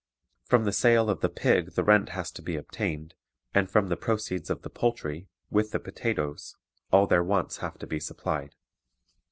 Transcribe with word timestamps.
From 0.45 0.63
the 0.63 0.71
sale 0.71 1.11
of 1.11 1.19
the 1.21 1.29
pig 1.29 1.73
the 1.73 1.83
rent 1.83 2.09
has 2.09 2.31
to 2.31 2.41
be 2.41 2.55
obtained, 2.55 3.13
and 3.53 3.69
from 3.69 3.87
the 3.89 3.95
proceeds 3.95 4.49
of 4.49 4.63
the 4.63 4.69
poultry, 4.71 5.27
with 5.51 5.69
the 5.69 5.79
potatoes, 5.79 6.55
all 6.91 7.05
their 7.05 7.23
wants 7.23 7.57
have 7.57 7.77
to 7.77 7.85
be 7.85 7.99
supplied. 7.99 8.55